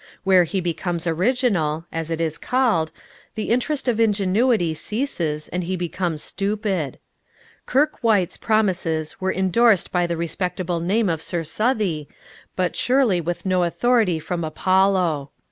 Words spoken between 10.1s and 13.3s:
respectable name of Mr. Southey, but surely